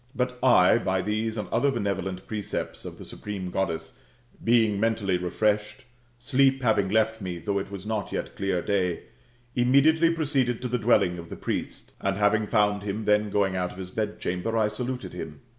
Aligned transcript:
But 0.15 0.39
I, 0.41 0.79
by 0.79 1.03
these 1.03 1.37
and 1.37 1.47
other 1.49 1.69
benevolent 1.69 2.25
precepts 2.25 2.85
of 2.85 2.97
the 2.97 3.05
supreme 3.05 3.51
Goddess, 3.51 3.99
being 4.43 4.79
mentally 4.79 5.15
refreshed, 5.19 5.85
sleep 6.17 6.63
having 6.63 6.89
left 6.89 7.21
me, 7.21 7.37
though 7.37 7.59
it 7.59 7.69
was 7.69 7.85
not 7.85 8.11
yet 8.11 8.35
clear 8.35 8.63
day, 8.63 9.01
immediately 9.55 10.09
proceeded 10.09 10.59
to 10.63 10.67
the 10.67 10.79
dwelling 10.79 11.19
of 11.19 11.29
the 11.29 11.35
priest, 11.35 11.91
and 12.01 12.17
having 12.17 12.47
found 12.47 12.81
him 12.81 13.05
then 13.05 13.29
going 13.29 13.55
out 13.55 13.73
of 13.73 13.77
his 13.77 13.91
bedchamber, 13.91 14.57
I 14.57 14.69
saluted 14.69 15.13
him. 15.13 15.41